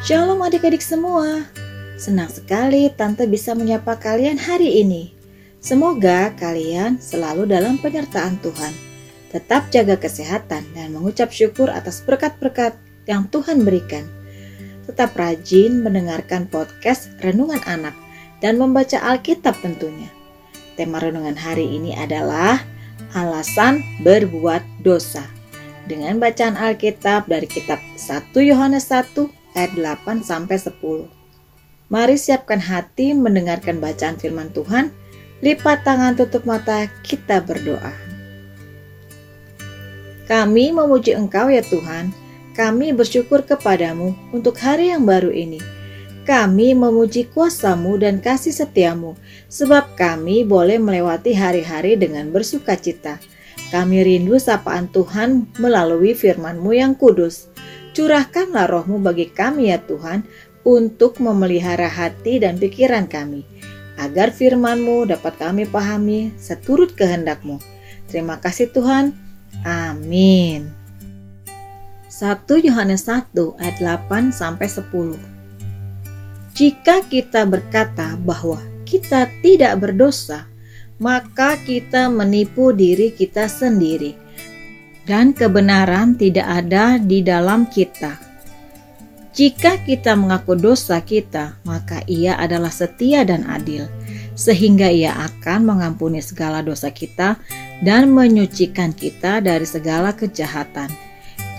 Shalom 0.00 0.40
adik-adik 0.40 0.80
semua. 0.80 1.44
Senang 2.00 2.32
sekali 2.32 2.88
Tante 2.88 3.28
bisa 3.28 3.52
menyapa 3.52 4.00
kalian 4.00 4.40
hari 4.40 4.80
ini. 4.80 5.12
Semoga 5.60 6.32
kalian 6.40 6.96
selalu 6.96 7.44
dalam 7.44 7.76
penyertaan 7.76 8.40
Tuhan. 8.40 8.72
Tetap 9.28 9.68
jaga 9.68 10.00
kesehatan 10.00 10.64
dan 10.72 10.96
mengucap 10.96 11.28
syukur 11.28 11.68
atas 11.68 12.00
berkat-berkat 12.00 12.80
yang 13.04 13.28
Tuhan 13.28 13.60
berikan. 13.60 14.08
Tetap 14.88 15.12
rajin 15.20 15.84
mendengarkan 15.84 16.48
podcast 16.48 17.12
Renungan 17.20 17.60
Anak 17.68 17.92
dan 18.40 18.56
membaca 18.56 18.96
Alkitab 19.04 19.60
tentunya. 19.60 20.08
Tema 20.80 20.96
renungan 21.04 21.36
hari 21.36 21.76
ini 21.76 21.92
adalah 21.92 22.64
alasan 23.12 23.84
berbuat 24.00 24.64
dosa. 24.80 25.28
Dengan 25.84 26.16
bacaan 26.16 26.56
Alkitab 26.56 27.28
dari 27.28 27.44
kitab 27.44 27.84
1 28.00 28.32
Yohanes 28.40 28.88
1 28.88 29.39
ayat 29.54 29.74
8 29.74 30.22
sampai 30.22 30.56
10. 30.58 31.08
Mari 31.90 32.14
siapkan 32.14 32.62
hati 32.62 33.16
mendengarkan 33.16 33.82
bacaan 33.82 34.14
firman 34.14 34.54
Tuhan. 34.54 34.94
Lipat 35.40 35.82
tangan 35.82 36.14
tutup 36.14 36.46
mata, 36.46 36.86
kita 37.02 37.42
berdoa. 37.42 37.90
Kami 40.30 40.70
memuji 40.70 41.16
Engkau 41.16 41.50
ya 41.50 41.64
Tuhan. 41.66 42.14
Kami 42.54 42.94
bersyukur 42.94 43.42
kepadamu 43.42 44.14
untuk 44.30 44.54
hari 44.62 44.94
yang 44.94 45.02
baru 45.02 45.34
ini. 45.34 45.58
Kami 46.22 46.76
memuji 46.78 47.26
kuasamu 47.26 47.98
dan 47.98 48.22
kasih 48.22 48.54
setiamu, 48.54 49.18
sebab 49.50 49.98
kami 49.98 50.46
boleh 50.46 50.78
melewati 50.78 51.34
hari-hari 51.34 51.98
dengan 51.98 52.30
bersuka 52.30 52.78
cita. 52.78 53.18
Kami 53.74 54.02
rindu 54.06 54.38
sapaan 54.38 54.86
Tuhan 54.92 55.50
melalui 55.58 56.14
firman-Mu 56.14 56.70
yang 56.70 56.94
kudus. 56.94 57.50
Curahkanlah 57.90 58.70
rohmu 58.70 59.02
bagi 59.02 59.26
kami 59.30 59.74
ya 59.74 59.82
Tuhan 59.82 60.22
untuk 60.62 61.18
memelihara 61.18 61.90
hati 61.90 62.38
dan 62.38 62.60
pikiran 62.60 63.10
kami, 63.10 63.42
agar 63.98 64.30
firmanmu 64.30 65.10
dapat 65.10 65.34
kami 65.40 65.66
pahami 65.66 66.30
seturut 66.38 66.94
kehendakmu. 66.94 67.58
Terima 68.06 68.38
kasih 68.38 68.70
Tuhan. 68.70 69.10
Amin. 69.66 70.70
1 72.10 72.46
Yohanes 72.66 73.08
1 73.08 73.32
ayat 73.58 73.76
8 73.80 74.30
sampai 74.30 74.68
10. 74.68 75.18
Jika 76.54 77.06
kita 77.08 77.48
berkata 77.48 78.14
bahwa 78.20 78.60
kita 78.84 79.30
tidak 79.40 79.80
berdosa, 79.80 80.44
maka 81.00 81.56
kita 81.64 82.12
menipu 82.12 82.76
diri 82.76 83.14
kita 83.16 83.48
sendiri 83.48 84.12
dan 85.08 85.32
kebenaran 85.32 86.16
tidak 86.16 86.46
ada 86.46 87.00
di 87.00 87.24
dalam 87.24 87.68
kita. 87.68 88.30
Jika 89.30 89.78
kita 89.86 90.18
mengaku 90.18 90.58
dosa 90.58 90.98
kita, 90.98 91.54
maka 91.62 92.02
Ia 92.10 92.34
adalah 92.34 92.74
setia 92.74 93.22
dan 93.22 93.46
adil, 93.46 93.86
sehingga 94.34 94.90
Ia 94.90 95.14
akan 95.30 95.70
mengampuni 95.70 96.18
segala 96.18 96.66
dosa 96.66 96.90
kita 96.90 97.38
dan 97.80 98.10
menyucikan 98.10 98.90
kita 98.90 99.38
dari 99.38 99.64
segala 99.64 100.10
kejahatan. 100.12 100.90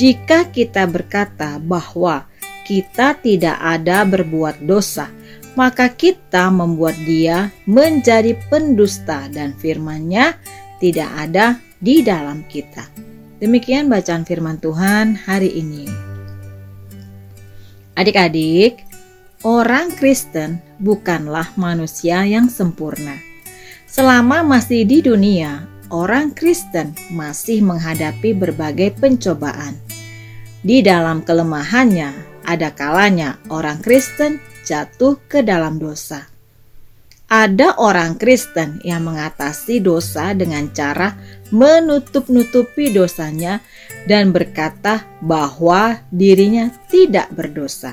Jika 0.00 0.48
kita 0.48 0.88
berkata 0.88 1.60
bahwa 1.60 2.24
kita 2.64 3.20
tidak 3.20 3.60
ada 3.60 4.02
berbuat 4.08 4.64
dosa, 4.64 5.12
maka 5.52 5.92
kita 5.92 6.48
membuat 6.48 6.96
Dia 7.04 7.52
menjadi 7.68 8.32
pendusta, 8.48 9.28
dan 9.28 9.52
firman-Nya 9.54 10.40
tidak 10.80 11.10
ada 11.14 11.60
di 11.78 12.00
dalam 12.00 12.42
kita. 12.48 13.07
Demikian 13.38 13.86
bacaan 13.86 14.26
firman 14.26 14.58
Tuhan 14.58 15.14
hari 15.14 15.62
ini. 15.62 15.86
Adik-adik, 17.94 18.82
orang 19.46 19.94
Kristen 19.94 20.58
bukanlah 20.82 21.54
manusia 21.54 22.26
yang 22.26 22.50
sempurna. 22.50 23.14
Selama 23.86 24.42
masih 24.42 24.82
di 24.82 25.06
dunia, 25.06 25.70
orang 25.94 26.34
Kristen 26.34 26.98
masih 27.14 27.62
menghadapi 27.62 28.34
berbagai 28.34 28.98
pencobaan. 28.98 29.78
Di 30.66 30.82
dalam 30.82 31.22
kelemahannya, 31.22 32.42
ada 32.42 32.74
kalanya 32.74 33.38
orang 33.54 33.78
Kristen 33.78 34.42
jatuh 34.66 35.14
ke 35.30 35.46
dalam 35.46 35.78
dosa. 35.78 36.37
Ada 37.28 37.76
orang 37.76 38.16
Kristen 38.16 38.80
yang 38.80 39.04
mengatasi 39.04 39.84
dosa 39.84 40.32
dengan 40.32 40.72
cara 40.72 41.12
menutup-nutupi 41.52 42.88
dosanya 42.88 43.60
dan 44.08 44.32
berkata 44.32 45.04
bahwa 45.20 46.00
dirinya 46.08 46.72
tidak 46.88 47.28
berdosa. 47.36 47.92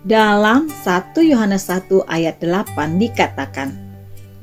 Dalam 0.00 0.72
1 0.72 1.12
Yohanes 1.28 1.68
1 1.68 2.08
ayat 2.08 2.40
8 2.40 2.96
dikatakan, 2.96 3.76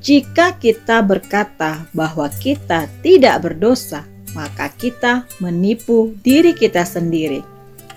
jika 0.06 0.54
kita 0.62 1.02
berkata 1.02 1.90
bahwa 1.98 2.30
kita 2.38 2.86
tidak 3.02 3.42
berdosa, 3.42 4.06
maka 4.38 4.70
kita 4.70 5.26
menipu 5.42 6.14
diri 6.22 6.54
kita 6.54 6.86
sendiri 6.86 7.42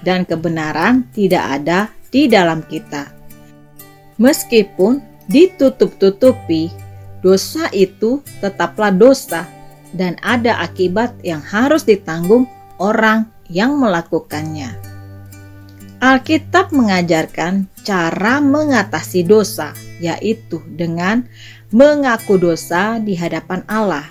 dan 0.01 0.25
kebenaran 0.25 1.05
tidak 1.13 1.45
ada 1.61 1.93
di 2.09 2.33
dalam 2.33 2.65
kita. 2.65 3.13
Meskipun 4.17 5.10
ditutup-tutupi, 5.31 6.69
dosa 7.23 7.71
itu 7.71 8.21
tetaplah 8.43 8.91
dosa 8.91 9.47
dan 9.95 10.19
ada 10.21 10.59
akibat 10.59 11.15
yang 11.23 11.41
harus 11.41 11.87
ditanggung 11.87 12.51
orang 12.83 13.31
yang 13.47 13.79
melakukannya. 13.79 14.75
Alkitab 16.01 16.73
mengajarkan 16.73 17.69
cara 17.85 18.41
mengatasi 18.41 19.21
dosa, 19.21 19.77
yaitu 20.01 20.65
dengan 20.75 21.29
mengaku 21.69 22.41
dosa 22.41 22.97
di 22.97 23.13
hadapan 23.13 23.61
Allah. 23.69 24.09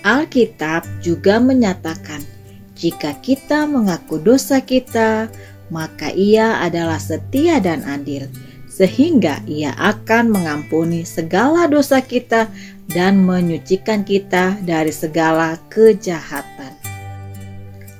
Alkitab 0.00 0.88
juga 1.04 1.36
menyatakan, 1.36 2.24
jika 2.72 3.12
kita 3.20 3.68
mengaku 3.68 4.16
dosa 4.16 4.64
kita, 4.64 5.28
maka 5.68 6.08
Ia 6.12 6.64
adalah 6.64 7.00
setia 7.00 7.60
dan 7.60 7.84
adil 7.84 8.28
sehingga 8.74 9.38
ia 9.46 9.70
akan 9.78 10.34
mengampuni 10.34 11.06
segala 11.06 11.70
dosa 11.70 12.02
kita 12.02 12.50
dan 12.90 13.22
menyucikan 13.22 14.02
kita 14.02 14.58
dari 14.66 14.90
segala 14.90 15.54
kejahatan. 15.70 16.74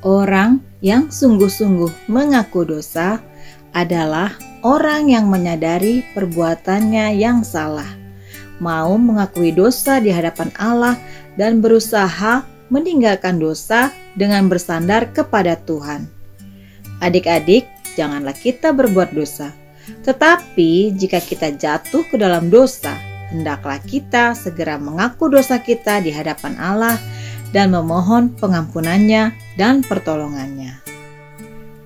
Orang 0.02 0.58
yang 0.82 1.14
sungguh-sungguh 1.14 2.10
mengaku 2.10 2.66
dosa 2.66 3.22
adalah 3.70 4.34
orang 4.66 5.14
yang 5.14 5.30
menyadari 5.30 6.02
perbuatannya 6.10 7.22
yang 7.22 7.46
salah, 7.46 7.88
mau 8.58 8.98
mengakui 8.98 9.54
dosa 9.54 10.02
di 10.02 10.10
hadapan 10.10 10.50
Allah, 10.58 10.98
dan 11.38 11.62
berusaha 11.62 12.42
meninggalkan 12.68 13.38
dosa 13.38 13.94
dengan 14.18 14.50
bersandar 14.50 15.06
kepada 15.14 15.54
Tuhan. 15.62 16.10
Adik-adik, 16.98 17.64
janganlah 17.94 18.34
kita 18.34 18.74
berbuat 18.74 19.14
dosa 19.14 19.63
tetapi 20.04 20.92
jika 20.96 21.20
kita 21.20 21.52
jatuh 21.56 22.04
ke 22.08 22.16
dalam 22.16 22.48
dosa, 22.48 22.92
hendaklah 23.32 23.80
kita 23.82 24.32
segera 24.32 24.80
mengaku 24.80 25.28
dosa 25.32 25.60
kita 25.60 26.00
di 26.00 26.12
hadapan 26.12 26.56
Allah 26.56 26.96
dan 27.52 27.70
memohon 27.72 28.34
pengampunannya 28.34 29.34
dan 29.54 29.84
pertolongannya. 29.84 30.80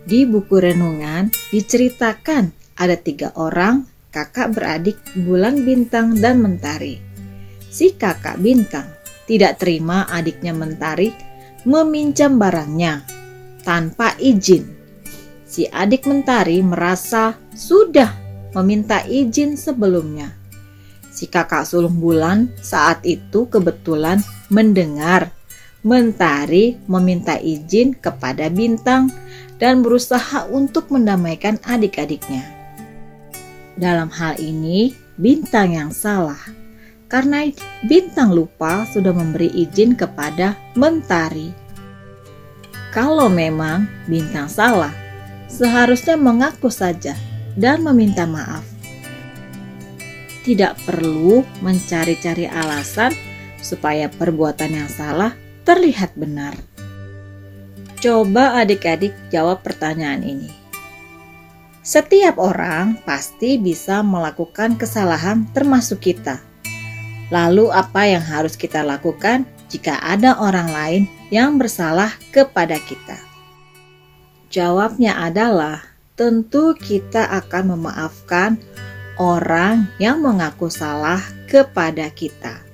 Di 0.09 0.25
buku 0.25 0.57
renungan 0.57 1.29
diceritakan 1.53 2.49
ada 2.81 2.97
tiga 2.97 3.35
orang 3.37 3.85
kakak 4.09 4.57
beradik 4.57 4.97
bulan 5.13 5.69
bintang 5.69 6.17
dan 6.17 6.41
mentari. 6.41 6.97
Si 7.69 7.93
kakak 7.93 8.41
bintang 8.41 8.89
tidak 9.29 9.61
terima 9.61 10.09
adiknya 10.09 10.57
mentari 10.57 11.13
meminjam 11.69 12.41
barangnya 12.41 13.05
tanpa 13.61 14.17
izin 14.17 14.78
si 15.49 15.65
adik 15.73 16.05
mentari 16.05 16.61
merasa 16.61 17.41
sudah 17.57 18.13
meminta 18.53 19.01
izin 19.09 19.57
sebelumnya. 19.57 20.37
Si 21.09 21.27
kakak 21.27 21.65
sulung 21.65 21.99
bulan 21.99 22.53
saat 22.61 23.03
itu 23.03 23.49
kebetulan 23.49 24.23
mendengar 24.53 25.33
mentari 25.83 26.77
meminta 26.85 27.41
izin 27.41 27.97
kepada 27.97 28.53
bintang 28.53 29.09
dan 29.57 29.83
berusaha 29.83 30.47
untuk 30.53 30.93
mendamaikan 30.93 31.59
adik-adiknya. 31.67 32.45
Dalam 33.75 34.13
hal 34.13 34.39
ini, 34.39 34.95
bintang 35.19 35.75
yang 35.75 35.91
salah 35.91 36.39
karena 37.09 37.49
bintang 37.89 38.37
lupa 38.37 38.85
sudah 38.93 39.17
memberi 39.17 39.49
izin 39.51 39.97
kepada 39.97 40.55
mentari. 40.77 41.51
Kalau 42.93 43.33
memang 43.33 43.89
bintang 44.07 44.47
salah, 44.47 45.08
seharusnya 45.49 46.15
mengaku 46.15 46.69
saja 46.69 47.17
dan 47.57 47.83
meminta 47.83 48.29
maaf. 48.29 48.63
Tidak 50.45 50.87
perlu 50.87 51.43
mencari-cari 51.65 52.47
alasan 52.47 53.13
supaya 53.59 54.07
perbuatan 54.09 54.71
yang 54.71 54.89
salah 54.89 55.35
terlihat 55.67 56.15
benar. 56.15 56.55
Coba 57.99 58.63
adik-adik 58.63 59.13
jawab 59.29 59.67
pertanyaan 59.67 60.23
ini. 60.23 60.49
Setiap 61.83 62.39
orang 62.39 63.01
pasti 63.03 63.59
bisa 63.59 64.05
melakukan 64.05 64.77
kesalahan, 64.79 65.49
termasuk 65.51 66.05
kita. 66.05 66.39
Lalu, 67.29 67.69
apa 67.69 68.09
yang 68.09 68.25
harus 68.25 68.57
kita 68.57 68.81
lakukan 68.85 69.45
jika 69.69 70.01
ada 70.01 70.37
orang 70.41 70.69
lain 70.69 71.03
yang 71.29 71.61
bersalah 71.61 72.13
kepada 72.33 72.81
kita? 72.81 73.28
Jawabnya 74.49 75.13
adalah 75.29 75.85
tentu 76.17 76.73
kita 76.73 77.29
akan 77.29 77.77
memaafkan 77.77 78.57
orang 79.21 79.85
yang 80.01 80.25
mengaku 80.25 80.73
salah 80.73 81.21
kepada 81.45 82.09
kita. 82.09 82.65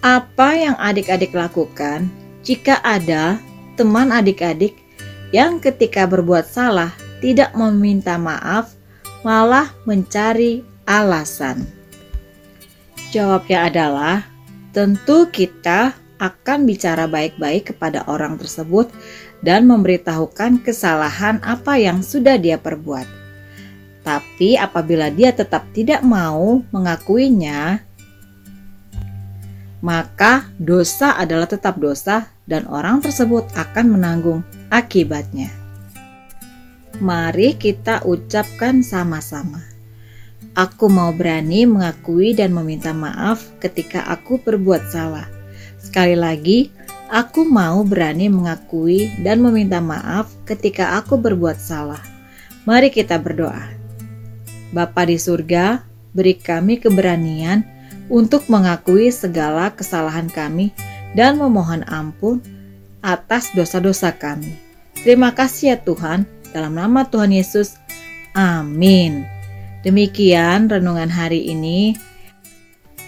Apa 0.00 0.54
yang 0.54 0.76
adik-adik 0.78 1.34
lakukan 1.34 2.06
jika 2.46 2.78
ada 2.86 3.42
teman 3.74 4.14
adik-adik 4.14 4.78
yang 5.34 5.58
ketika 5.58 6.06
berbuat 6.06 6.46
salah 6.46 6.94
tidak 7.18 7.50
meminta 7.58 8.14
maaf, 8.14 8.70
malah 9.26 9.74
mencari 9.90 10.62
alasan? 10.86 11.66
Jawabnya 13.10 13.66
adalah 13.66 14.22
tentu 14.70 15.26
kita 15.34 15.98
akan 16.20 16.68
bicara 16.68 17.10
baik-baik 17.10 17.74
kepada 17.74 18.04
orang 18.06 18.36
tersebut 18.36 18.92
dan 19.40 19.64
memberitahukan 19.68 20.60
kesalahan 20.60 21.40
apa 21.40 21.80
yang 21.80 22.04
sudah 22.04 22.36
dia 22.36 22.60
perbuat. 22.60 23.08
Tapi 24.00 24.56
apabila 24.56 25.12
dia 25.12 25.32
tetap 25.32 25.68
tidak 25.76 26.00
mau 26.00 26.64
mengakuinya, 26.72 27.84
maka 29.80 30.48
dosa 30.60 31.16
adalah 31.16 31.48
tetap 31.48 31.80
dosa 31.80 32.28
dan 32.44 32.68
orang 32.68 33.00
tersebut 33.00 33.48
akan 33.56 33.96
menanggung 33.96 34.40
akibatnya. 34.68 35.48
Mari 37.00 37.56
kita 37.56 38.04
ucapkan 38.04 38.84
sama-sama. 38.84 39.64
Aku 40.52 40.92
mau 40.92 41.14
berani 41.16 41.64
mengakui 41.64 42.36
dan 42.36 42.52
meminta 42.52 42.92
maaf 42.92 43.40
ketika 43.62 44.04
aku 44.04 44.36
berbuat 44.42 44.92
salah. 44.92 45.24
Sekali 45.80 46.12
lagi, 46.18 46.68
aku 47.10 47.42
mau 47.42 47.82
berani 47.82 48.30
mengakui 48.30 49.10
dan 49.20 49.42
meminta 49.42 49.82
maaf 49.82 50.30
ketika 50.46 51.02
aku 51.02 51.18
berbuat 51.18 51.58
salah. 51.58 52.00
Mari 52.64 52.94
kita 52.94 53.18
berdoa. 53.18 53.66
Bapa 54.70 55.02
di 55.10 55.18
surga, 55.18 55.82
beri 56.14 56.38
kami 56.38 56.78
keberanian 56.78 57.66
untuk 58.06 58.46
mengakui 58.46 59.10
segala 59.10 59.74
kesalahan 59.74 60.30
kami 60.30 60.70
dan 61.18 61.34
memohon 61.34 61.82
ampun 61.90 62.38
atas 63.02 63.50
dosa-dosa 63.58 64.14
kami. 64.14 64.54
Terima 65.02 65.34
kasih 65.34 65.74
ya 65.74 65.78
Tuhan, 65.82 66.22
dalam 66.54 66.78
nama 66.78 67.02
Tuhan 67.10 67.34
Yesus, 67.34 67.74
amin. 68.38 69.26
Demikian 69.82 70.70
renungan 70.70 71.10
hari 71.10 71.50
ini. 71.50 71.98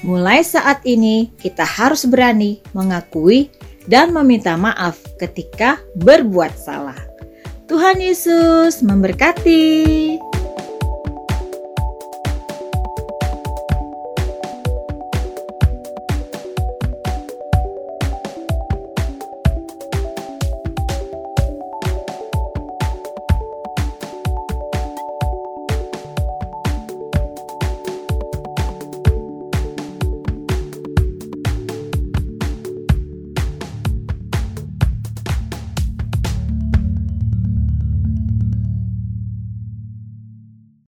Mulai 0.03 0.43
saat 0.43 0.83
ini, 0.83 1.31
kita 1.39 1.63
harus 1.63 2.03
berani 2.11 2.59
mengakui 2.75 3.53
dan 3.87 4.15
meminta 4.15 4.55
maaf 4.59 4.99
ketika 5.19 5.79
berbuat 5.99 6.55
salah. 6.59 6.99
Tuhan 7.71 8.03
Yesus 8.03 8.85
memberkati. 8.85 10.32